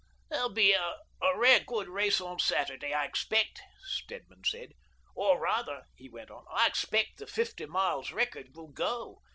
[0.31, 0.95] "There'll be a
[1.35, 4.73] rare good race on Saturday, I expect," Stedman said."
[5.15, 9.21] Or rather," he went on, "I expect the fifty miles record will go.